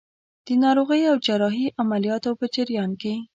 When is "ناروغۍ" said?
0.63-1.01